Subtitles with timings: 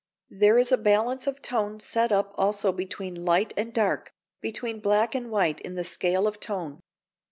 [0.41, 5.13] ]There is a balance of tone set up also between light and dark, between black
[5.13, 6.79] and white in the scale of tone.